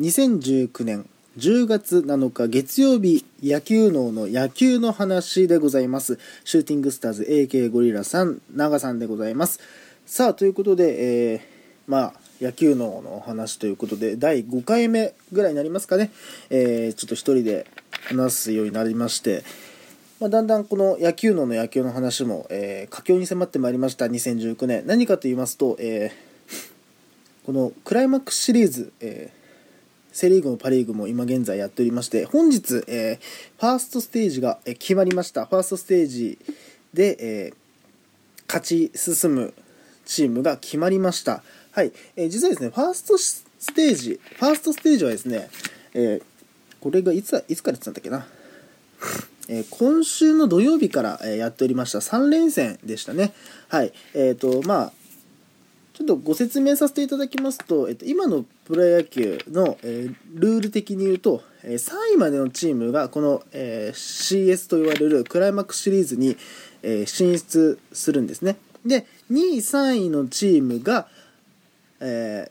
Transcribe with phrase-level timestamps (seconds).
[0.00, 6.18] 2019年10月7日月曜日野球脳の野球の話でございます。
[6.44, 9.60] シューティングスターズ AK ゴリラさん長さんでございます。
[10.06, 11.40] さあということで、えー、
[11.86, 16.10] まあ野球脳のお話ということで第5回目ぐらいになりますかね、
[16.50, 17.66] えー、ちょっと一人で
[18.08, 19.44] 話すようになりまして
[20.22, 24.04] まあ、だんだんこの野球脳の野球の話も、えー、佳境に迫ってまいりました。
[24.04, 29.41] 2019年何かと言いますと、えー、このクライマックスシリーズ、えー、
[30.12, 33.18] セ・リーグもパ・リーグも今現在やっておりまして本日、え
[33.58, 35.46] ファーストステージが決まりました。
[35.46, 36.38] ファーストステージ
[36.92, 37.52] で、え
[38.46, 39.54] 勝ち進む
[40.04, 41.42] チームが決まりました。
[41.72, 43.44] はい、え実はですねファーストス
[43.74, 45.48] テージファーストステージはですね、
[45.94, 46.20] え
[46.80, 48.26] これがいついつから言ってたんだっけな？
[49.48, 51.98] え今週の土曜日から、えやっておりました。
[51.98, 53.32] 3連戦でしたね。
[53.68, 53.92] はい。
[54.14, 54.92] えっ、と、まあ、
[55.92, 66.36] ちょっとご説明させていただきますと、えっと、今のプロ野球の、えー、ルール的に言うと、えー、3位までのチームがこの、えー、CS と言われるクライマックスシリーズに、
[66.84, 68.56] え進出するんですね。
[68.84, 71.06] で、2位、3位のチームが、
[72.00, 72.50] え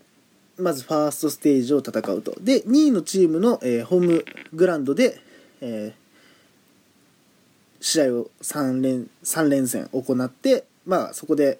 [0.57, 2.33] まずファーストステージを戦うと。
[2.39, 5.19] で、2位のチームの、えホームグラウンドで、
[5.59, 5.93] え
[7.81, 11.59] 試合を3連 ,3 連戦行って、まあ、そこで、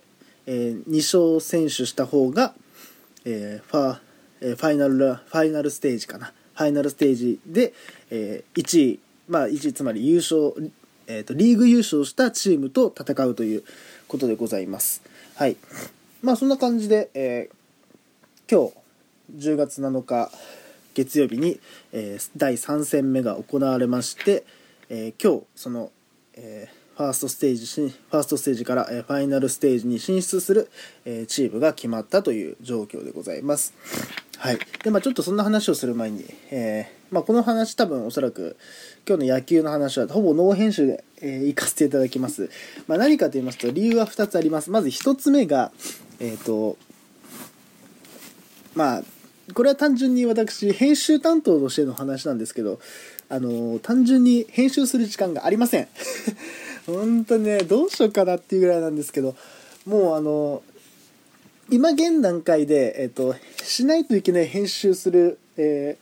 [0.52, 2.54] えー、2勝選手した方が、
[3.24, 7.74] えー、ファーファイナルファイナルステージかなファイナルステージで、
[8.10, 10.74] えー、1位、まあ、1位つまり優勝、
[11.08, 13.64] えーと、リーグ優勝したチームと戦うという
[14.10, 15.02] ことでございます。
[15.36, 15.56] はい
[16.22, 18.72] まあ、そんな感じで、えー、今
[19.38, 20.30] 日10月7日
[20.96, 21.62] 月曜日に、
[21.94, 24.44] えー、第3戦目が行われまして、
[24.90, 25.92] えー、今日その
[26.34, 30.70] えー、ファーストステージファーストステージから、え、ファイナルステージに進出する、
[31.04, 33.74] え、チームが決まったという状況でございます。
[34.38, 34.60] はい。
[34.84, 38.56] でまあ、ちょっとそんな話をする前に、えまあ、この話多分おそらく
[39.08, 42.50] 今日の野球の話はほぼノー編集で、え行かせていただきます、
[42.88, 44.70] まあ、何かと言いますと理由は2つあります。
[44.70, 45.72] まず1つ目が
[46.20, 46.78] えっ、と
[48.76, 49.04] まあ
[49.54, 52.80] これは単純に私編集担当としての話なんですけど
[53.30, 55.88] あの単純に編集する時間がありません。
[56.86, 59.36] 本当ねどうしようかなっていうぐらいなんですけど
[59.86, 60.64] もうあの
[61.70, 63.34] 今現段階で、えっと、
[63.64, 65.98] しないといけない編集する、え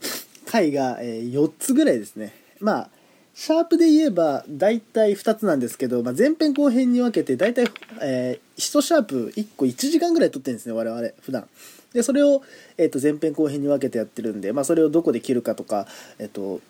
[0.00, 2.32] ー、回が、えー、4つぐらいですね。
[2.60, 2.90] まあ
[3.34, 7.66] シャープで言えば大体2つなんですけど、まあ、前編後編に分けて大体、
[8.02, 11.48] えー、1シャープ1個1時間ぐらい撮ってるんですね我々普段。
[11.92, 12.42] でそれを、
[12.76, 15.86] えー、と前編後編に分けてやってるんで、まあ、それをどこで切るかとか、
[16.18, 16.60] えーと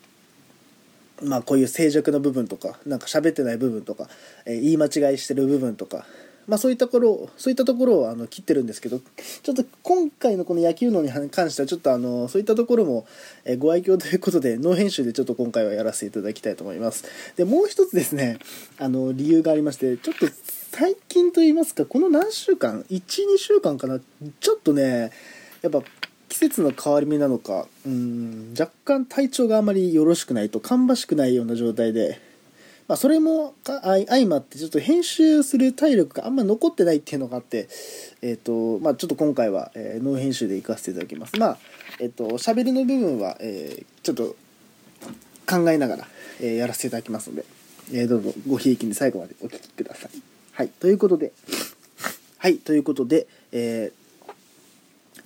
[1.23, 4.07] まあ、こういう静寂の部分とかなんか喋ってない部分とか、
[4.45, 6.05] えー、言い間違いしてる部分とか、
[6.47, 8.99] まあ、そういったところそういったところをあの切ってるんですけど
[9.43, 13.05] ちょっと今回のこの野球のに関してはちょっとあのそういったところも、
[13.45, 17.05] えご愛嬌ということでノー編集でちょっと今回はやらせていただきたいと思います。
[17.35, 18.39] でもう一つですね
[18.79, 20.27] あの理由がありましてちょっと
[20.71, 23.99] 最近と言いますかこの何週間12週間かな
[24.39, 25.11] ちょっとね
[25.61, 25.83] やっぱ
[26.29, 32.21] 季節の変わり目なのかうん若干体調があまりよろしくないと芳しくないような状態で、
[32.87, 37.67] まあ、それも相まってちょっと編集する体力があんま残ってないっていうのがあって、
[38.21, 41.37] えーとまあ、ちょっと今回は、えー、ノー編集で行かせていただきます。
[41.37, 41.57] まあ
[41.99, 44.35] えっ、ー、と喋りの部分は、えー、ちょっと
[45.47, 46.07] 考えながら、
[46.39, 47.45] えー、やらせていただきますので、
[47.91, 50.11] えどうぞごひいきに最後までお聴きください。
[50.53, 51.33] はいということで。
[52.37, 53.99] はいということで、えー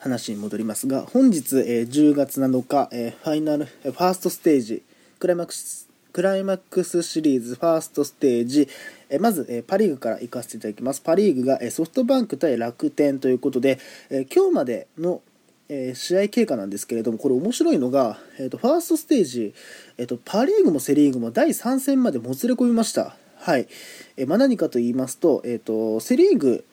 [0.04, 4.84] 話に戻りますが本日、えー、10月7日、えー、ファイナル、ファーストステージ
[5.18, 8.68] クライマックスクライマックスシリーズファーストステージ、
[9.10, 11.02] えまず、えパ・リーグから行かせていただきます。
[11.02, 13.80] パ・リーグが、えソフトバンク対楽天ということで、
[14.12, 15.24] え今日までの、
[15.70, 19.54] え試合経過なんですけれども、これ面白いのが、えーと、ファーストステージ、
[19.98, 23.18] えーと、パ・リーグもセ・リーグも第3戦までもつれ込みました。
[23.38, 23.68] はい。
[24.16, 26.64] えまあ、何かと言いますと、えーとセ・リーグ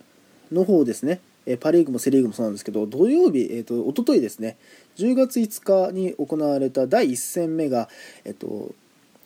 [0.52, 4.56] の方ですね、えパ・リーグもセ・リーグもそうなんですけど土曜日、えーと、おとといですね
[4.96, 7.88] 10月5日に行われた第1戦目が、
[8.24, 8.74] えーと、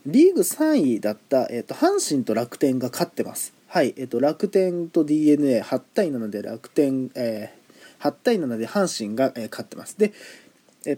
[0.06, 3.55] リーグ3位だった、えーと、阪神と楽天が勝ってます。
[3.66, 9.99] はい、えー、と楽天と d n a 8対7で楽天、えー、8対7で阪神が、えー、勝ってます。
[9.99, 10.12] で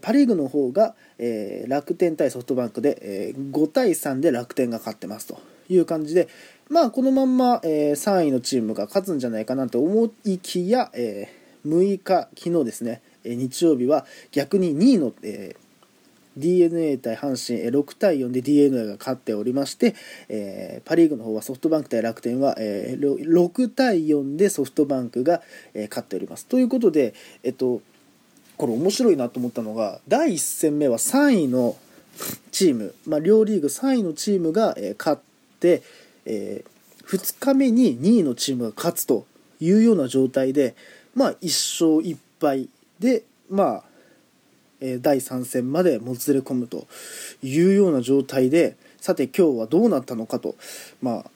[0.02, 6.28] パ・リーグの方が、えー、楽天対ソフトバンクで、えー、5対3で楽天が勝ってますという感じで、
[6.68, 15.66] まあ、このまんま、えー、3位のチームが勝つんじゃないかなと思いきや、えー、6日、昨日ですね、えー、日曜日は逆に2位の、えー、
[16.36, 19.94] d n a 対阪神6対4で d n a が勝っておりまして、
[20.28, 25.42] えー、パ・リーグの方はソフトバンク対楽天は、えー、6対4でソフトバンクが、
[25.72, 26.46] えー、勝っております。
[26.46, 27.14] ということで、
[27.44, 27.80] えっと
[28.56, 31.76] これ面白いなと思ったのが第1戦目は3位の
[32.50, 35.20] チーム、まあ、両リーグ3位のチームが、え勝っ
[35.60, 35.82] て、
[36.26, 39.26] えー、2日目に2位のチームが勝つと
[39.60, 40.74] いうような状態で、
[41.14, 42.68] まあ、1勝1敗
[43.00, 43.82] で、まあ
[44.80, 46.86] え第3戦までもつれ込むと
[47.42, 50.54] いうような状態でさて今日はどうなったのかと、
[51.02, 51.30] まあ、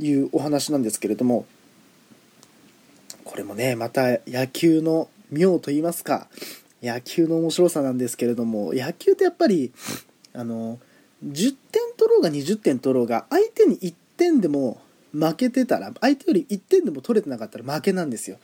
[0.00, 1.46] いうお話なんですけれども
[3.24, 6.26] これもねまた野球の妙と言いますか
[6.82, 9.72] 野球の面白さなんですけれども野球ってやっぱり
[10.34, 10.78] あの
[11.24, 14.80] 10点取ろうが20点取ろうが相手に1点でも
[15.12, 18.36] 負けてたら相手より1点でも取れてなかったら負けなんですよ。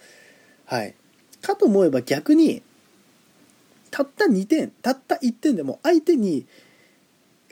[0.64, 0.94] はい、
[1.42, 2.62] かと思えば逆に
[3.90, 6.46] たった2点たった1点でも相手に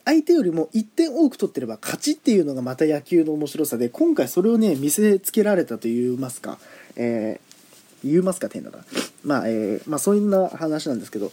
[0.04, 6.58] 相手よりも1点多く取ってれば勝ちっていうのがまた野球の面白さで今回それをね見せつけられたといいますか、
[6.96, 8.84] えー、言いますか点だから
[9.22, 11.30] まあ、えー、まあそんな話なんですけど。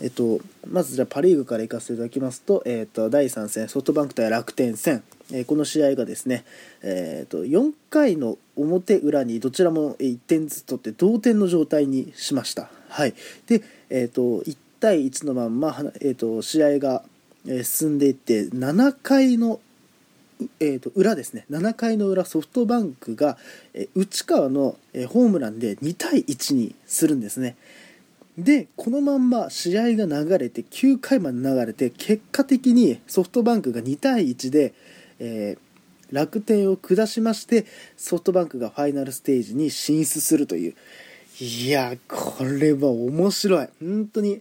[0.00, 5.02] えっとまずじゃあパ・リーグからいかせていただきますと,、えっと第3戦ソフトバンク対楽天戦、
[5.32, 6.44] え、この試合がですね、
[6.82, 12.70] えっと4回の表裏にどちらも1点ずつ取って同点の状態にしました。
[12.88, 13.14] はい。
[13.46, 17.02] でえっと1対1のまんま、えっと試合が
[17.62, 19.60] 進んでいって7回の、
[20.60, 21.44] えー、と裏ですね。
[21.50, 23.36] 7回の裏ソフトバンクが、
[23.94, 24.76] 内川の、
[25.08, 27.56] ホームランで2対1にするんですね。
[28.38, 34.74] でこのまんま試合が流れて9回まで流れて結果的にソフトバンクが2対1で、
[35.20, 37.66] えー、楽天を下しまして
[37.96, 40.74] ソフトバンクがファイナルステージに進出するという。
[41.40, 43.68] いやこれは面白い。
[43.80, 44.40] 本当に。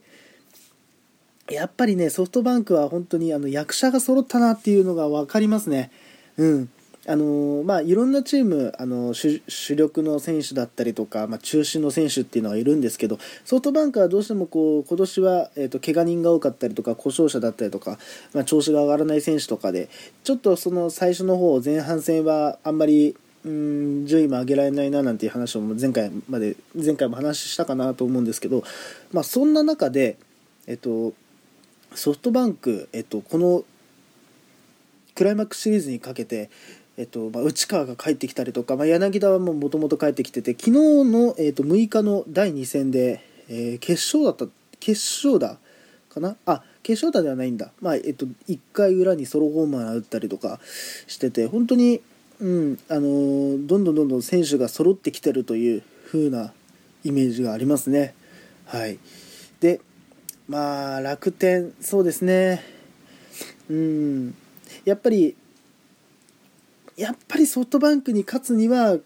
[1.49, 5.91] やっぱりねソフトバンクは本当にあの役者が揃ったなっていうのが分かりますね。
[6.37, 6.69] うん。
[7.05, 9.41] あのまあ、いろんなチームあの主
[9.75, 17.97] 力の選手だったりとか、まあ、中心の選手っていうのはいるんですけどソフトバンクはどうしてもこう今年は、えーと、怪我人が多かったりとか故障者だったりとか、
[18.33, 19.89] まあ、調子が上がらない選手とかで
[20.23, 28.63] ちょっとその最初の方前半戦はあんまりうん順位も上げられないななんていう話を前回まで前回も話したかなと思うんですけど、
[29.11, 30.17] まあ、そんな中で、
[30.67, 31.11] えっと、
[31.93, 33.65] ソフトバンク、えっと、この
[35.15, 36.49] クライマックスシリーズにかけて、
[36.95, 40.71] えっとまあ、内川が帰ってきたりとか、まあ、柳田はもともと帰ってきてて昨日
[41.03, 44.45] の、えっと、6日の第2戦で、えー、決勝だった
[44.79, 45.57] 決勝だ
[46.09, 46.35] かな？
[46.45, 50.59] あ決勝打ではないんだ、まあえっと、1回裏にソロホームラン打ったりとか
[51.07, 52.01] してて本当に、
[52.39, 56.53] うんあのー、どんどんどんどん選手が揃ってきてるという風な
[57.03, 58.13] イメージがありますね。
[58.65, 58.99] はい、
[59.59, 59.81] で
[60.47, 62.63] まあ楽天そうですね。
[63.69, 64.35] うん。
[64.85, 65.35] やっぱり
[66.97, 68.97] やっぱりソフトバンクに勝つには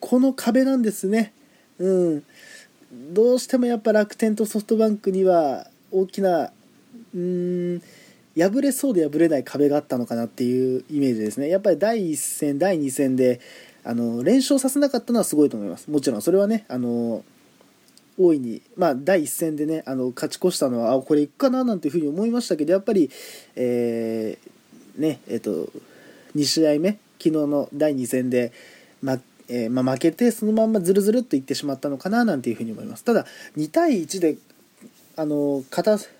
[0.00, 1.32] この壁なんですね。
[1.78, 2.24] うん。
[3.12, 6.50] どうしてもやっぱ楽天とソフトバンクには大きな
[7.14, 7.82] うん
[8.36, 11.48] 破れそうで破れない壁があったのかなっていうイメージですね。
[11.48, 13.40] やっぱり第1戦第2戦で
[13.82, 15.90] あの連勝させなかったのはすごいと思います。
[15.90, 16.22] もちろん。
[16.22, 17.24] それはねあの
[18.18, 23.10] 大いに、まあ、第一戦でねあの勝ち越したのはあこれいくかななんていうふうに思いましたけどやっぱり、
[23.56, 25.70] えー、ねえっ、ー、と
[26.34, 28.52] 2試合目昨日の第2戦で、
[29.02, 29.18] ま
[29.48, 33.26] えー、まあ、負けてそのまんまずるずるっといってしまったのかななんていうふうに思いますただ
[33.56, 34.36] 2対1で
[35.18, 35.64] あの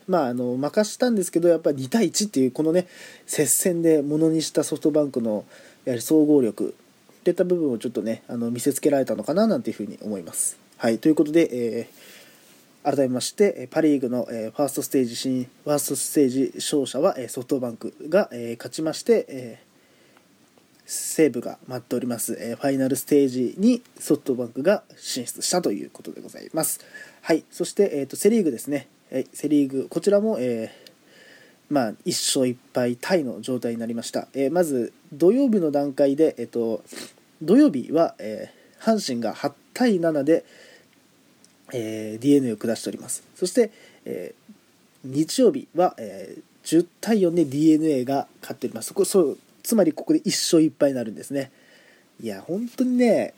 [0.08, 2.86] まあ、あの任したんですけどやっぱり2対1っていうこのね
[3.26, 5.44] 接戦でものにしたソフトバンクの
[5.84, 6.74] やはり総合力
[7.20, 10.58] っていった部分をちょっとねあの見せつけられたのかななんていうふうに思います。
[10.78, 19.65] はい、ということで、えー、改めまして、パ・リーグの、えー、ファーストステージ新ファーストステージ勝者は、えー、ソフトバンクが、えー、勝ちまして、えー、
[20.86, 26.80] 西武が待っております、えー、ファイナルステージにソフトバンクが進出したということでございます。
[27.22, 30.86] はい、そして、えーと、セ・リーグですね、えー、セ・リーグ、こちらも、えー
[31.68, 36.84] まあ、1勝1敗タイの状態になりました、えー、まず土曜日の段階で、えーと、
[37.42, 40.44] 土曜日は、えー、阪神が8対7で、
[41.72, 43.24] えー、DNA を下しております。
[43.34, 43.72] そして、
[44.04, 44.34] え、
[45.04, 48.88] 日曜日は、えー、10対4で DNA が勝っております。
[48.88, 51.50] そこそうつまりここで1勝1敗になるんですね。
[52.22, 53.34] いや本当にね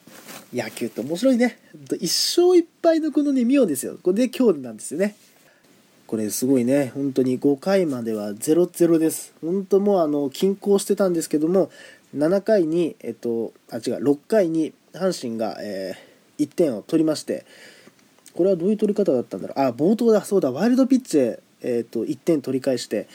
[0.53, 1.59] 野球って面白いね。
[1.75, 3.97] 1勝1敗のこのね妙ですよ。
[4.03, 5.17] これで今日なんですよね。
[6.07, 6.93] これすごいね。
[6.95, 9.33] 本当に5回までは0-0です。
[9.41, 11.71] 本当もうあの均衡してたんですけども
[12.15, 17.47] 7回にえっとあ違う6回に阪神が、えー、1点を取りまして
[18.35, 19.61] これはどういう取り方だったんだろう。
[19.61, 20.25] あ冒頭だ。
[20.25, 20.53] そうだ。
[20.53, 23.09] ワイルドピッチで、えーと、1点取り返して、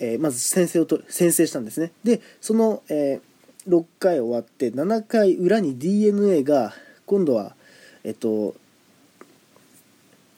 [0.00, 1.92] えー、まず先制をと先制したんですね。
[2.02, 6.72] でその、えー、6回終わって7回裏に d n a が
[7.06, 7.54] 今度は
[8.02, 8.56] えっ、と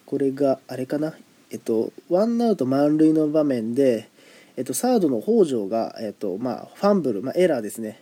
[0.05, 1.15] これがあれかな？
[1.49, 4.09] えっとワンアウト満塁の場面で
[4.55, 7.99] えっと、サードの北条が、えっとまあ、ファンブル、まあ、エラーですね。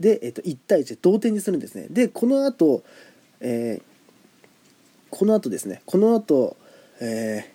[0.00, 1.88] で、えっと、1対1で同点にするんですね。
[1.90, 2.82] でこの後、
[3.40, 3.82] えー、
[5.10, 5.82] この後ですね。
[5.84, 6.56] この後、
[7.00, 7.53] えー、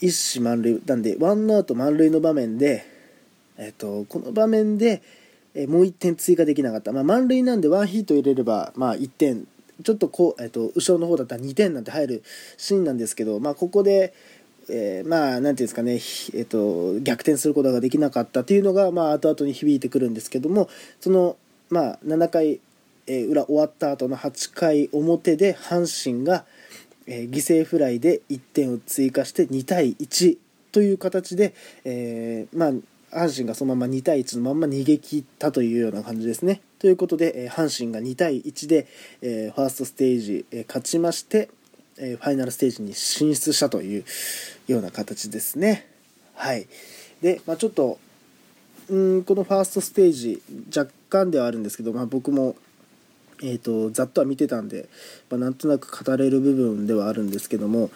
[0.00, 2.84] 一死満塁なんでワンアウト満塁の場面で、
[3.56, 5.02] えっと、この場面で、
[5.54, 9.46] えー、もう1点追加できなかった、まあ、満塁なんでワンヒート入れれば、まあ、1点。
[9.84, 12.22] ちょっとこう、えっと、後ろの方だったら2点なんて入る
[12.56, 14.12] シーンなんですけど、まあ、ここで、
[14.68, 16.00] えー、まあ、なんていうんですかね、
[16.34, 20.68] えっと、逆転することができなかったっていうのが、まあ、後々に響いてくるんですけども、
[21.00, 21.36] その、
[21.70, 22.60] まあ、7回、
[23.06, 26.44] えー、裏終わった後の8回表で、阪神が、
[27.08, 30.36] えー、犠牲フライで1点を追加して2対1
[30.70, 32.70] という形で、えー、まあ、
[33.10, 36.60] 阪神がそのまま2対1のまま逃げ切ったというような感じですね。
[36.78, 38.86] ということで、えー、阪神が2対1で、
[39.22, 41.48] え、ファーストステージ、え、勝ちまして、
[41.98, 44.04] えファイナルステージに進出したという
[44.68, 45.88] ような形ですね。
[46.34, 46.68] はい。
[47.22, 47.98] で、まあ、ちょっと、
[48.88, 50.42] うんこのファーストステージ
[50.74, 52.56] 若干ではあるんですけど、まあ、僕も、
[53.42, 54.88] えーと、ざっとは見てたんで、
[55.30, 57.90] まあ、なんとなく語れる部分ではあるんですけども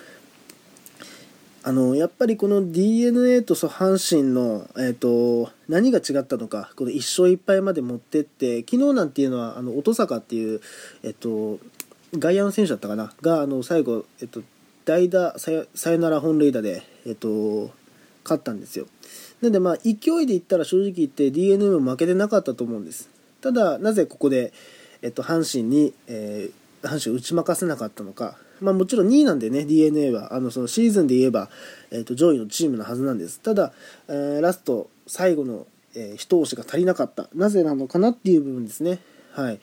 [1.65, 10.61] あのやっぱりこの d n a と阪神の、えーと、何が違ったのかこの1勝1敗まで持ってって昨日なんていうのはあの音坂っていう、
[11.03, 11.61] えーと
[12.19, 14.43] 外野の選手だったかながあの最後、えっと、
[14.85, 15.67] 代打サヨ
[15.99, 17.71] ナラ本塁打で、えっと、
[18.23, 18.87] 勝ったんですよ。
[19.41, 19.91] なんでまあ勢
[20.23, 23.09] いでいったら正直言って d n a も負けてなかったと思うんです。
[23.41, 24.53] ただなぜここで、
[25.03, 28.37] えっと、阪神に、えー、阪神を打ち負かせなかったのか。
[28.61, 30.35] まあ、もちろん2位なんでね d n a は。
[30.35, 31.51] あのそのシーズンで言えば、
[31.91, 33.41] えー、と上位のチームのはずなんです。
[33.41, 33.73] ただ、
[34.09, 35.67] えー、ラスト最後の、
[35.97, 37.29] えー、一押しが足りなかった。
[37.35, 39.01] なぜなのかなっていう部分ですね。
[39.33, 39.61] はい、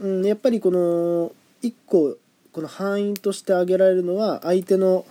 [0.00, 1.32] うん、やっぱりこの
[1.62, 2.16] 1個
[2.52, 5.04] この敗因として挙げられるのは相手の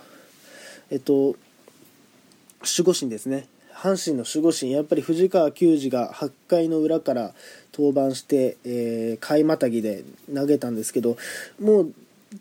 [0.90, 1.36] えっと
[2.62, 3.46] 守護神ですね。
[3.72, 4.72] 阪神の守護神。
[4.72, 7.32] やっぱり藤川球児が8回の裏から
[7.80, 11.16] 登板して、えー、買いまたぎで投げたんですけど
[11.60, 11.92] もう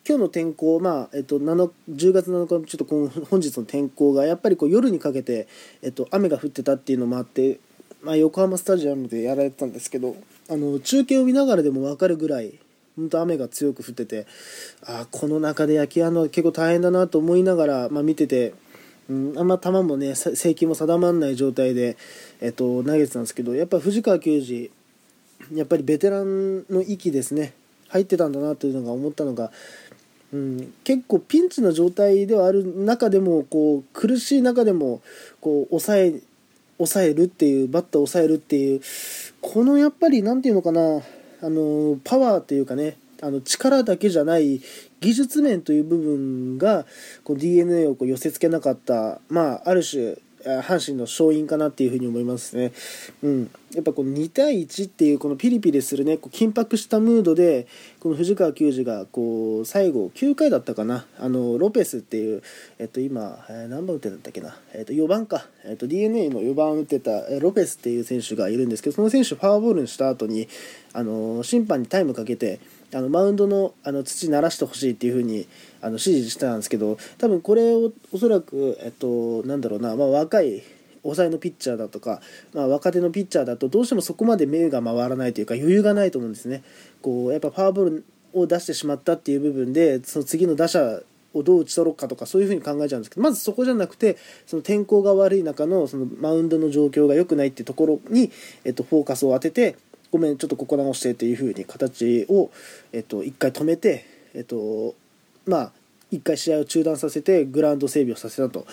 [0.08, 5.48] 今日の天候、まあえっと、10月7日ちょっと本日の天候がやっぱりこう夜にかけて、
[5.81, 7.60] えっと、雨が降ってたっていうのもあって、
[8.03, 10.15] まあ、横浜スタジアムでやられてたんですけど
[10.48, 12.53] あの中継を見ながらでも分かるぐらい
[12.96, 14.27] 本当雨が強く降ってて
[14.86, 18.53] あこの中で焼きあのは結構大変だなと思いながら、まあ、見てて、
[19.10, 21.98] うん、あんま球もね制球も定まらない状態で、
[22.41, 24.72] えっと、投げてたんですけどやっぱ藤川球児
[25.53, 27.53] やっぱりベテランの域ですね
[27.89, 29.51] 入ってたんだなというのが思ったのが、
[30.33, 35.01] うん、結構ピンチの状態ではある中でもこう苦しい中でも
[35.41, 36.13] こう抑え
[36.77, 38.81] 抑えるっていうバッターを抑えるっていう
[39.41, 41.01] このやっぱり何て言うのかな
[41.41, 44.61] あのパワーというかねあの力だけじゃない
[45.01, 46.85] 技術面という部分が
[47.23, 50.15] こう d n a をこう寄せつけなかった、まあ、ある種
[50.45, 52.71] 阪神の勝因かなっていうふうに思いますね。
[53.23, 57.67] うん、やっぱこの2対1っていうこのピリピリするねこう緊迫したムードで
[57.99, 62.41] この藤川球児がこう最後9回だったかなあのロペスっていう、
[62.79, 70.47] えっと、今、え、何番打ってたんだっけな、えっと、4番か、えっと、d n a の4番打ってたロペスっていう選手がいるんですけどその選手フォアボールにした後に
[70.93, 72.59] あの審判にタイムかけて
[72.93, 75.47] あのマウンドのあの土鳴らしてほしいっていうふうに
[75.81, 80.63] あの指示したんですけど多分これをおそらく、えっと、なんだろうな、まあ、若い
[81.03, 82.21] 抑えのピッチャーだとか、
[82.53, 86.63] まあ、若手のピッチャーだとどうしてもそこまで目が回らないというか余裕がないと思うんですね。
[87.01, 91.01] こうやっぱパワーボールを出してしまったっていう部分でその次の打者
[91.33, 98.31] をどう打ち取ろうかとかそういうふうに考えちゃうんですけどまずそこじゃなくてその天候が悪い中のそのマウンドの状況が良くないっていうところに、
[98.63, 99.77] えっと、フォーカスを当てて
[100.11, 102.49] ごめんちょっとここ直してというふうに形を、
[102.93, 104.95] えっと、1回止めて、えっと、
[105.45, 105.71] まあ
[106.11, 108.65] 1回試合を中断させてグラウンド整備をさせたと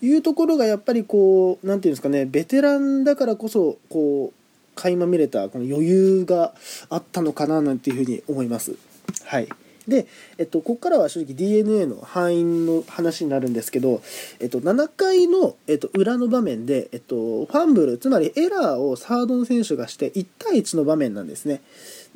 [0.00, 6.54] いうところがやっぱりこう何て言うんですかねベテランだからこそこう垣間見れたこの余裕が
[6.90, 8.76] あったのかななんていうふうに思います。
[9.24, 9.48] はい
[9.88, 10.06] で、
[10.38, 14.02] えっと、ここからは正直 d n a の敗因の話になるんですけど、
[14.40, 21.62] えっと、7回の、えっと、裏の場面で、えっと、ファンブルつまりエラーをサードの選手がして1対1の場面なんですね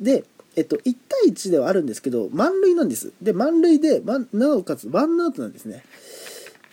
[0.01, 0.25] で、
[0.55, 3.13] えっと、1対1ではあるんですけど満塁なんです。
[3.21, 4.01] で満塁で、
[4.33, 5.83] なおかつワンアウトなんですね。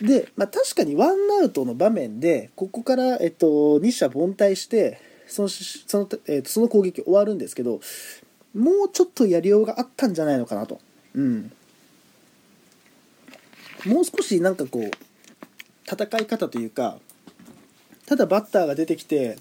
[0.01, 7.81] で、まあ、確かにワンアウトの場面でここから、えっと、2者凡退してそのその,、えっと、その攻撃終わるんですけど
[8.53, 10.79] もうちょっとやりようがあったんじゃないのかなと。
[11.15, 11.51] うん。
[13.85, 14.91] もう少しなんかこう
[15.89, 16.97] 戦い方というか
[18.05, 19.37] ただバッターが出てきて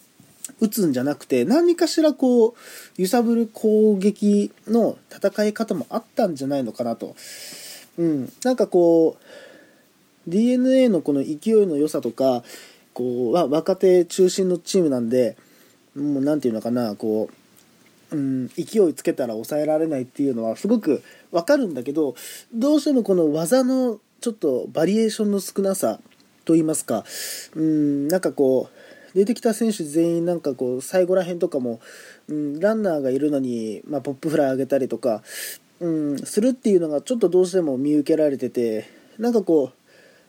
[0.60, 2.54] 打つんじゃなくて何かしらこう
[2.96, 7.14] 揺さぶる攻撃の戦い方もあったんじゃないのかなと。
[7.98, 12.44] うん、なんかこう d n a のこの勢いの良さとか
[12.92, 15.36] こう、まあ、若手中心のチームなんで
[15.96, 17.30] もうなんていうのかなこ
[18.12, 21.02] う、うん、勢いつけたら抑えられないっていうのはすごく
[21.32, 22.14] わかるんだけど
[22.52, 26.00] どうしてもこの技のちょっとバリエーションの少なさ
[26.44, 27.04] と言いますか、
[27.54, 28.87] うん、なんかこう
[29.18, 31.80] 出てきた選手全員なんかこう最後らへんとかも、
[32.28, 35.22] うん、ランナーがいるのに、まあ、ポップフライ上げたりとか、
[35.80, 39.72] うん、するっていうのがちょっとどうしても見受けられててなんかこ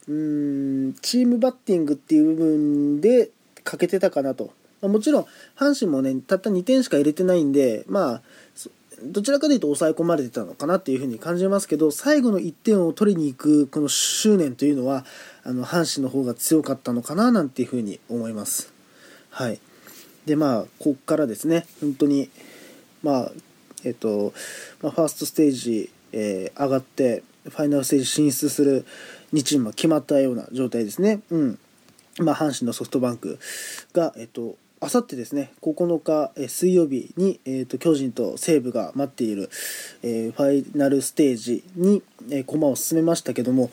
[0.08, 3.30] ううんチームバッティングっていう部分で
[3.64, 8.22] 欠けてたかなと、ま、もちろん阪神もねたった2点しか入れてないんでまあ
[9.04, 15.06] どちらかというと抑え込まれてたのかなっていうふうに感じますけど最後の1点を取りに行くこの執念というのは
[15.44, 18.79] あの阪神の方が強かったのかななんていうふうに思います。
[19.40, 19.60] はい、
[20.26, 22.30] でまあここからですね本当に
[23.02, 23.32] まあ
[23.86, 24.34] えっと、
[24.82, 28.86] まあ、ファーストステージ、えー上がってファイナルステージ進出する
[29.34, 31.22] 2チームが決まったような状態ですね。
[31.32, 31.60] うん
[32.20, 33.40] まあ、阪神のソフトバンク
[33.94, 39.50] が、えっと、あさってですね、9日、え水曜日に、えー、と巨人と西武が待っている、
[40.04, 43.72] えーファイナルステージに、えー駒を進めましたけども、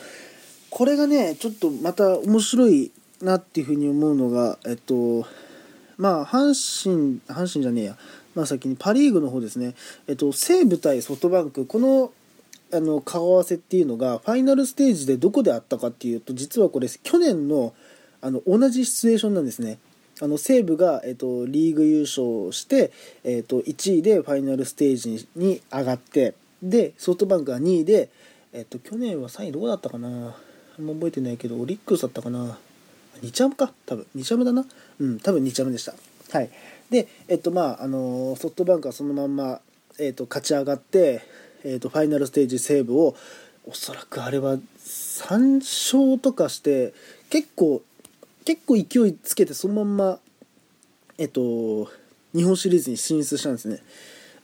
[0.70, 5.26] これがね、ちょっとまた面白いなっていうふうに思うのが、えっと、
[5.98, 7.96] まあ、阪神、阪神じゃねえや、
[8.34, 9.74] まあ、先にパ・リーグの方ですね、
[10.06, 12.12] えっと、西武対ソフトバンク、この
[12.72, 17.72] あの顔合わせっていうのが、ファイナルステージでどこであったかっていうと、実はこれ、去年の
[18.20, 19.78] あの同じシチュエーションなんですね。
[20.20, 22.90] あの西武が、えっと、リーグ優勝して、
[23.22, 28.08] えっと、1位でファイナルステージに上がってでソフトバンクが2位で、
[28.54, 30.08] えっと、去年は3位どこだったかな。
[30.08, 32.58] あんま覚えてないけどオリックスだったかな。
[33.22, 33.72] 2チャムか。
[33.86, 34.06] 多分。
[34.16, 34.64] 2チャムだな。
[35.00, 35.20] うん。
[35.20, 35.94] 多分2チャムでした。
[36.32, 36.50] はい。
[36.90, 39.60] でえっとまああのソフトバンクはそのまんま、
[39.98, 41.22] えっと、勝ち上がって、
[41.64, 43.16] えっと、ファイナルステージ西武を
[43.66, 46.94] おそらくあれは3勝とかして
[47.30, 47.82] 結構
[48.44, 50.18] 結構勢いつけてそのまんま
[51.18, 51.90] えっと
[52.34, 53.82] 日本シリーズに進出したんですね。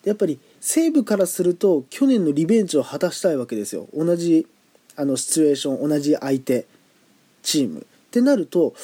[0.02, 3.88] でやっぱり西武からすると去年のリベンジを果たしたいわけですよ。
[3.94, 4.46] 同じ
[4.96, 6.66] あのシチュエーション同じ相手
[7.42, 7.86] チーム。
[8.12, 8.74] ってなると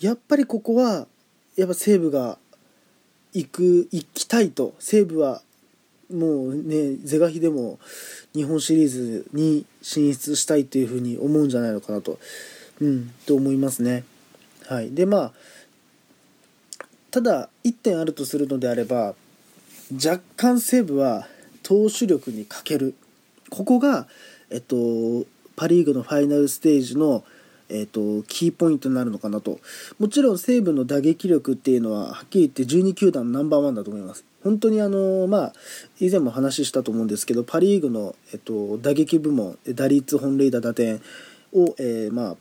[0.00, 1.06] やっぱりここは
[1.56, 2.38] やっぱ西武が
[3.34, 4.74] 行く行きたいと。
[4.78, 5.42] 西武は
[6.10, 7.78] もうね是が非でも
[8.34, 12.18] 日本シリーズに進出したいというふうに思うんじゃないのかなと、
[12.80, 14.04] うん、と思いますね。
[14.66, 15.32] はい、でまあ
[17.10, 19.14] ただ1点あるとするのであれば
[19.92, 21.28] 若干西武は
[21.62, 22.94] 投手力に欠ける。
[23.50, 24.06] ここが、
[24.48, 27.24] えっと、パ・リーグのファイナルステージの、
[27.70, 29.60] えっと、キーポイントになるのかなと。
[29.98, 34.24] もちろん西武の打撃力っていうのははっきり言って12球団ナンバーワンだと思います。
[34.42, 35.52] 本当にあのまあ
[35.98, 41.02] 以前も話したと思うんですけどパ・リーグの、えっと、打撃部門打率本塁打打点
[41.52, 42.36] を、えーまあ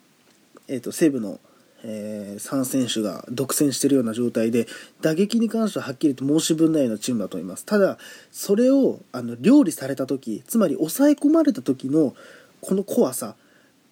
[0.68, 1.40] えっと、西武の
[1.84, 4.68] えー3選手が独占してるような状態で
[5.02, 7.66] 打撃に関してははっきりと申し分ないようなチームだと思います。
[7.66, 7.98] ただ
[8.32, 12.16] それをあの料理された時つまり抑え込まれた時の
[12.62, 13.36] この怖さ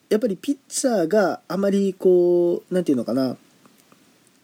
[0.09, 3.35] やっぱりピッチャーがあまりこう何て言うのかな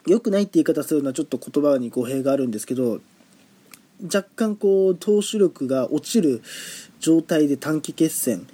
[0.06, 2.99] 良くないって言い方するのはちょっと言葉に語弊があるんですけど
[4.04, 6.41] 若干こう投手力が落ちる
[6.99, 8.45] 状態で短期決戦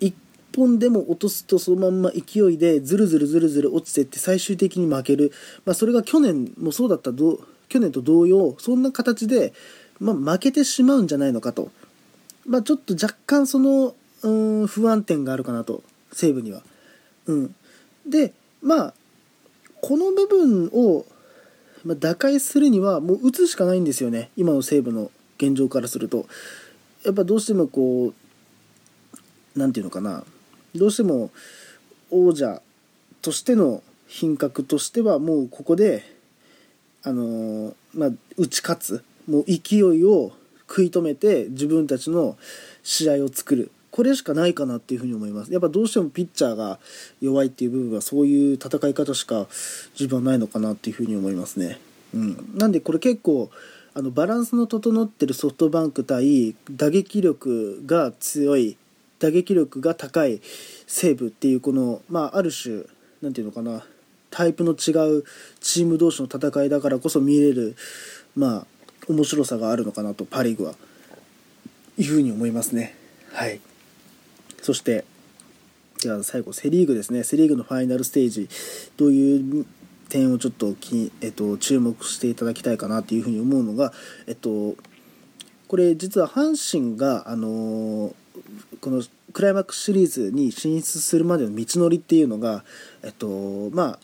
[0.00, 0.14] 1
[0.56, 5.32] 本でも落とすとそのまんま勢いでずるずるずるずる落ちてって最終的に負ける、
[5.66, 9.52] まあ、それが去年もそうだったど去年と同様そんな形で、
[10.00, 11.70] まあ、負けてしまうんじゃないのかと、
[12.46, 15.82] まあ、ちょっと若干そのうん不安点があるかなと。
[16.14, 16.62] 西武には。
[17.26, 17.54] うん、
[18.06, 18.94] でまあ
[19.82, 21.04] この部分を
[21.84, 24.30] 打開するにはもう打つしかないんですよね。
[24.36, 26.26] 今の西武の現状からすると。
[27.04, 28.14] やっぱどうしてもこ
[29.54, 30.24] うなんていうのかな。
[30.74, 31.30] どうしても
[32.10, 32.62] 王者
[33.20, 36.02] としての品格としてはもうここで
[37.02, 39.04] あのーまあ打ち勝つ。
[39.26, 40.32] もう勢いを
[40.68, 42.36] 食い止めて自分たちの
[42.82, 43.70] 試合を作る。
[43.94, 45.52] これしかないかなっていうふうに思います。
[45.52, 46.80] やっぱどうしてもピッチャーが
[47.20, 49.46] 弱いっていう部分はそういう戦い方しか
[49.92, 51.78] 自分はないのかなっていうふうに思いますね、
[52.12, 53.50] うん、なんでこれ結構
[53.94, 58.76] あのバランスの整ってるソフトバンク対打撃力が強い
[59.20, 60.40] 打撃力が高い
[60.88, 62.82] 西武っていうこの、まあ、ある種
[63.22, 63.84] なんていうのかな
[64.30, 65.24] タイプの違う
[65.60, 67.76] チーム同士の戦いだからこそ見れる
[68.34, 68.66] まあ
[69.06, 70.74] 面白さがあるのかなとパ・リーグは。
[71.96, 72.96] いうふうに思いますね。
[73.32, 73.60] はい。
[74.64, 75.04] そして
[75.98, 77.22] じゃあ最後セ・リーグですね。
[77.22, 78.48] セ・リーグのファイナルステージ
[78.96, 79.66] どういう
[80.08, 83.92] 点をちょっとき、えっと、注目していただきたいかなというふうに思うのが
[84.26, 84.74] えっと
[85.68, 88.14] これ実は阪神があのー
[88.80, 92.64] このクライマックスシリーズに進出するまでの道のりっていうのが、
[93.02, 93.98] えっと、ま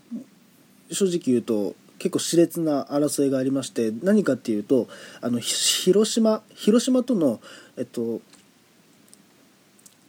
[0.90, 4.88] あ正直言うと結構熾烈な争いがありまして何かっていうと
[5.20, 7.40] あの広島広島との、
[7.76, 8.20] えっと、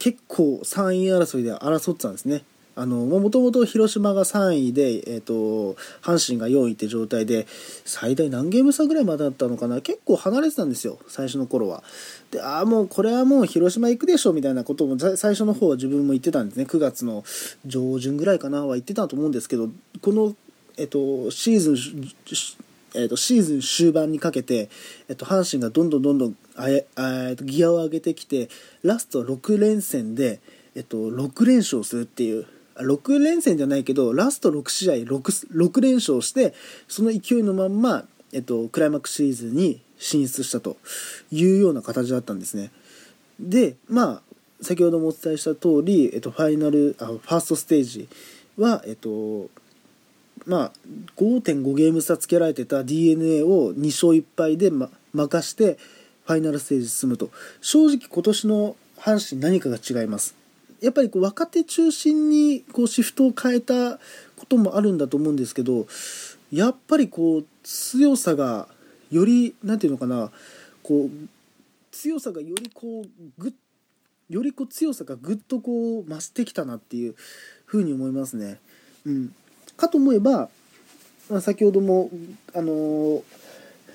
[0.02, 2.42] 結構3位争いで争ってたんですね。
[2.74, 7.46] あのもともと広島が3位で、えーと、阪神が4位って状態で
[7.84, 9.80] 最大何ゲーム差ぐらいまでだったのかな。
[9.80, 11.84] 結構離れてたんですよ最初の頃は。
[12.32, 16.64] でああもうこれはもう広島行くでしょみたいなことも最初の方は自分も言ってたんですね。
[16.64, 17.22] 9月の
[17.64, 19.68] 上旬ぐらいかなは言ってたと思うんですけど
[20.00, 20.34] この、
[20.78, 22.10] えーと、シーズン
[22.94, 24.68] えーと、シーズン終盤にかけて、
[25.08, 28.48] えーと、阪神がどんどんどんどんあえあギアを上げてきて
[28.82, 30.40] ラスト6連戦で、
[30.74, 36.54] えー、と6連勝するっていう6連戦じゃないけどラスト6試合 6, 6連勝して
[36.88, 40.76] その勢いのまんま、えっと、クライマックスシリーズに進出したと
[41.30, 42.70] いうような形だったんですね。
[43.38, 44.22] でまあ
[44.62, 48.08] 先ほどもお伝えした通り、えっと、ファイナルあファーストステージ
[48.56, 49.48] は、えっと
[50.46, 50.72] まあ、
[51.16, 55.78] 5.5ゲーム差つけられてた d n a を2勝1敗で、ま、任して
[56.24, 57.30] ファイナルステージ進むと。
[57.60, 60.34] 正直今年の阪神何かが違います。
[60.80, 63.98] やっぱりこう若手中心にこうシフトを変えた
[64.36, 65.86] こともあるんだと思うんですけど
[66.50, 68.66] やっぱりこう強さが
[69.12, 70.32] より何て言うのかな
[70.82, 71.10] こう
[71.92, 73.06] 強さがよりこう
[73.38, 73.54] ぐ
[74.28, 77.14] よりこう強さがぐっとこう増してきたなっていう
[77.64, 78.58] ふうに思いますね。
[79.06, 79.34] うん、
[79.76, 80.48] かと思えば、
[81.30, 82.10] まあ、先ほども、
[82.54, 83.22] あのー、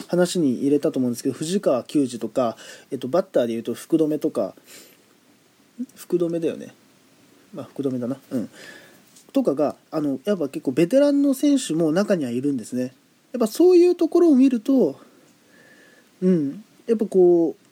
[0.07, 2.55] 話に入れたと思うんですけど藤川球児とか、
[2.91, 4.53] えっと、バッターでいうと福留とか
[5.95, 6.73] 福留だよね。
[7.53, 8.17] まあ福留だな。
[8.31, 8.49] うん。
[9.33, 12.93] とかがあのやっぱ結構ベテランの選手も中にはいるんですね。
[13.33, 14.99] やっぱそういうところを見ると
[16.21, 16.63] うん。
[16.87, 17.66] やっぱこう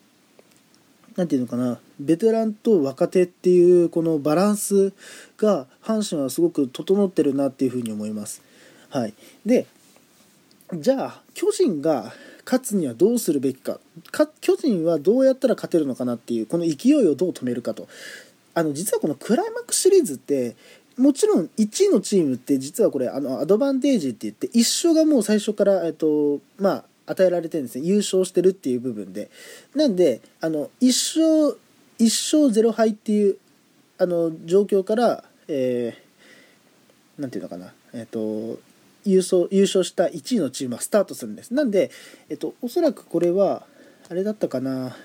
[1.16, 4.94] 何て言うのかなベテランと若手っていうこのバランス
[5.38, 8.42] が阪神はすごく整ってるなっていうふうに思います。
[8.90, 9.14] はい、
[9.46, 9.66] で
[10.74, 12.14] じゃあ巨人が
[12.46, 13.80] 勝つにはどうするべきか。
[14.42, 17.88] 巨人はどうやったら勝てるのかなっていうこの勢いをどう止めるかと。
[18.54, 20.56] あの実はこのクライマックスシリーズって
[20.98, 27.86] もちろん1位のチームって実はこれあのアドバンテージって言って1勝がもう最初から、えっとまあ、与えられてるんですね。
[27.86, 29.30] 優勝してるっていう部分で。
[29.76, 31.60] なんであの1勝
[32.00, 33.38] 1勝0敗っていう
[33.98, 37.74] あの状況からえー、なんていうのかな。
[37.94, 38.60] えっと
[39.06, 41.54] 優勝優勝した1位のチームはスタートするんです。
[41.54, 41.92] なんで、
[42.30, 43.64] えっと、おそらくこれは
[44.10, 44.96] あれだったかな。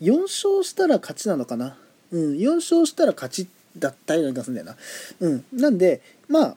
[0.00, 1.76] 4勝したら勝ちなのかな。
[2.10, 2.36] うん。
[2.36, 4.76] 4勝したら勝ちだったような気がするんだよ
[5.20, 5.28] な。
[5.28, 5.44] うん。
[5.52, 6.56] なんでまあ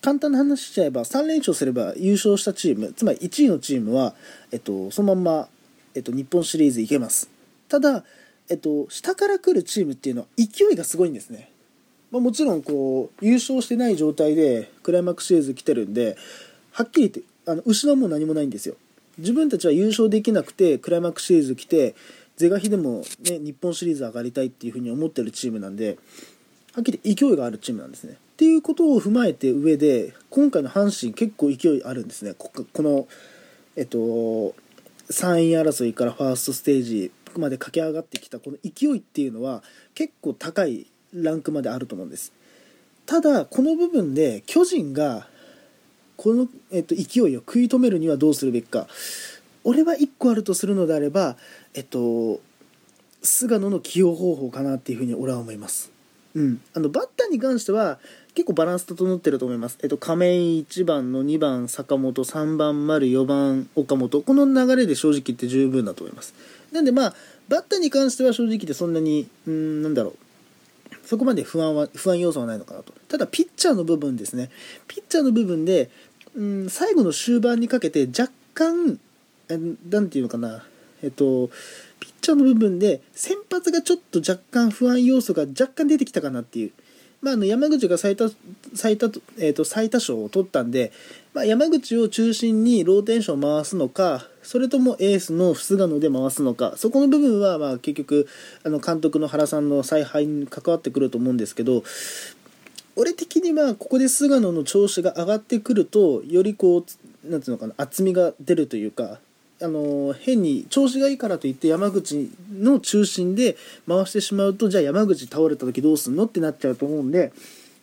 [0.00, 4.14] 簡単な話しちゃえば3連勝すれば優勝したチームつまり1位のチームは、
[4.52, 5.48] えっと、そのまんま、
[5.94, 7.30] えっと、日本シリーズいけます。
[7.68, 8.04] ただ、
[8.48, 11.50] えっと、下から来るチームっていうのは勢いがすごいんですね。
[12.10, 16.16] まあ、もちろんこう優勝してない状態でクライマックスシリーズ来てるんで
[16.72, 18.76] はっきり言ってあの失うも何もないんですよ。
[19.18, 21.94] 自分たちは優勝できなくてクライマックスシリーズ来て
[22.36, 25.98] 是が非でも、ね、日本シリーズ上がりたいっていうふうに思ってるチームなんで
[26.74, 28.16] はっきり勢いがあるチームなんですね。
[28.38, 32.34] っていうことを踏まえて上で今回の阪神結構勢いあるんですね。
[32.34, 33.08] この
[33.74, 34.54] えっと3
[35.48, 39.64] 位争いからファーストステージまで駆け上がってきたこの勢いっていうのは
[39.96, 42.32] 結構高いランクまであると思うんです。
[43.06, 45.26] ただこの部分で巨人が
[46.16, 48.86] この、えっと、勢いを食い止めるにはどうするべきか。
[49.64, 51.36] 俺は1個あるとするのであれば
[51.74, 52.38] えっと
[53.20, 55.90] 菅野の起用方法かなっていうふうに俺は思います。
[56.34, 56.60] うん。
[56.74, 57.98] あのバッターに関しては
[58.38, 59.80] 結構バランス整ってると思います。
[59.82, 66.34] えっと、亀井1番の2番坂本、3番丸、4番岡本、この流れで正直言って十分だと思います。
[66.70, 67.14] なんでまあ、
[67.48, 72.92] バッターに関しては正直言ってそんなに、うん、なんだろう、そこまで不安は不安要素はないのかなと。
[73.08, 74.50] ただピッチャーの部分ですね。
[74.86, 75.90] ピッチャーの部分で、
[76.36, 79.00] うん、最後の終盤にかけて若干
[79.48, 79.74] 何
[80.10, 80.64] て言うのかな。
[81.02, 81.50] えっと
[81.98, 86.70] ピッチャーの部分で先発がちょっと若干不安要素が若干出てきたかなっていう。
[87.20, 88.30] まあ、あの山口が最多
[88.74, 90.92] 最多,、えーと、最多勝を取ったんで、
[91.34, 98.28] まあ、山口を中心にローテーションを回すのかそれともエースの菅野で回すのかそこの部分はまあ結局
[98.64, 101.82] あの監督の原さんの采配に関わってくると思うんですけど
[102.94, 109.18] 俺的にはここで菅野の調子が上がってくるとよりこうなんていうのかな厚みが出るというか
[109.60, 113.56] あの変に調子がいいからといって山口の中心で
[113.88, 117.32] 回してしまうとじゃあ山口倒れた時どうすんのってなっちゃうと思うんで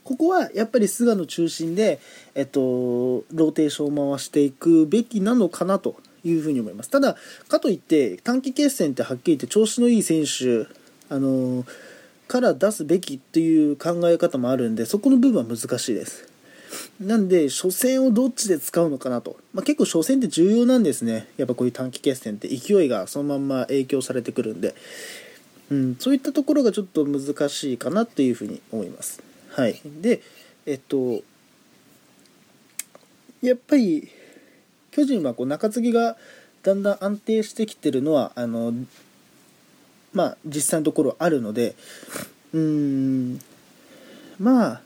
[0.05, 1.99] ここはやっぱり菅野中心で、
[2.35, 2.59] えっと、
[3.33, 6.91] ローテーションを回していくべきなのかなというふうに思います。
[6.91, 7.15] ただ
[7.47, 10.67] かといって短期決戦ってはっきり言って調子のいい選手
[11.09, 11.65] あの
[12.27, 16.27] から出すべきっていう考え方もあるんでそこの部分は難しいです
[16.99, 21.27] なんで初戦をどっちで使うのかなと、まあ、結構初戦って重要なんですね。
[21.37, 22.47] やっぱこういう短期決戦って。
[22.47, 24.75] 勢いがそのまんま影響されてくるんで、
[25.69, 29.21] うん、そういったところがちょっと難しいかなっていうふうに思います。
[29.49, 29.79] はい。
[30.01, 30.21] で
[30.65, 31.21] えっと
[33.41, 34.09] やっぱり
[34.91, 36.17] 巨人はこう中継ぎが
[36.63, 38.73] だんだん安定してきてるのはあの
[40.13, 41.75] まあ実際のところあるので。
[42.53, 43.41] うん
[44.39, 44.81] まあ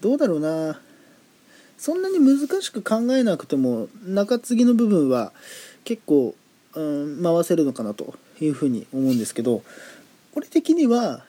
[0.00, 0.80] どうだろうな。
[1.80, 5.32] そんなに難しく考えなくても中継ぎの部分は
[5.84, 6.34] 結構、
[6.74, 9.62] うん、回せるのかなというふうに思うんですけど
[10.34, 11.24] これ的には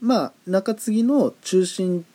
[0.00, 2.06] まあ中継ぎの中心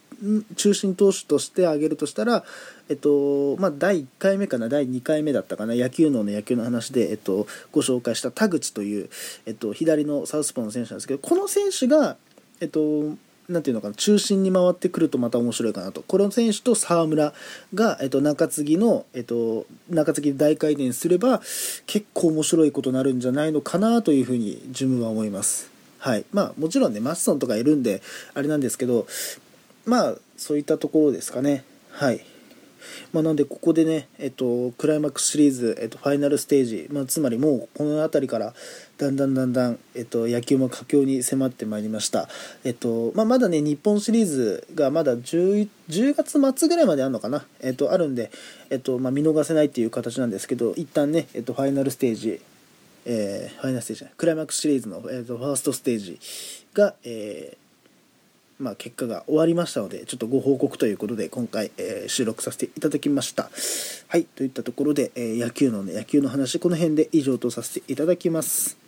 [0.56, 2.44] 中心投手として挙げるとしたら、
[2.90, 9.10] えっとまあ、第1回目かな第2回目だったかな野球脳の野球の話で、えっと、ご紹介した田口という、
[9.46, 12.18] えっと、左のサウスポーの選手なんですけどこの選手が、
[12.62, 13.16] えっと、
[13.48, 16.02] なんていうのかな中心に回ってくるとまた面白いかなと。
[16.02, 17.34] この選手と沢村
[17.74, 21.42] が、えっと、中継ぎの、えっと、中継ぎで大回転すれば
[21.86, 25.72] 結構面白いことになるんじゃないのかなというふうに自分は思います。
[26.00, 26.26] はい。
[26.32, 28.02] まあ、もちろんねマッソンとかいるんで
[28.34, 29.08] あれなんですけど
[29.86, 31.64] まあそういったところですかね。
[31.92, 32.26] はい。
[33.14, 38.54] まあ、なんでここでね、えっと、クライマックスシリーズ、えっと、ファイナルステージ、まあ、つまりもうこの辺りから
[38.98, 42.28] だんだんだんだん、えっと、野球も佳境に迫ってまいりました、
[42.64, 48.32] えっとまあ、まだね日本シリーズがまだ 10, 10月末ぐらいまであるのかな、えっと、あるんで、
[48.70, 52.42] えっとまあ、見逃せないっていう形なんですけど一旦ね、えっと、ファイナルステージ
[53.08, 56.20] えー、ファイナルステージクライマックスシリーズの、えーとファーストステージ
[56.74, 57.65] が、えー
[58.60, 63.50] まあ、結果が終わりましたので、ちょっとご報告ということで、今回、えー、収録させていただきました。
[64.08, 68.85] はい、といったところで、えー、野球のね、野球の話、この辺で以上とさせていただきます。